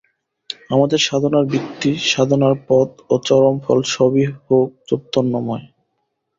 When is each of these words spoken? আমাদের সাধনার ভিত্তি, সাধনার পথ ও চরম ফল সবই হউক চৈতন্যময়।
আমাদের 0.69 0.99
সাধনার 0.99 1.45
ভিত্তি, 1.45 1.91
সাধনার 2.11 2.55
পথ 2.67 2.89
ও 3.09 3.15
চরম 3.27 3.55
ফল 3.59 3.79
সবই 3.93 4.25
হউক 4.37 4.69
চৈতন্যময়। 4.87 5.65